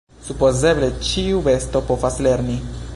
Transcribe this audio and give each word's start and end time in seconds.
Supozeble 0.27 0.89
ĉiu 1.11 1.45
besto 1.49 1.85
povas 1.91 2.21
lerni. 2.29 2.59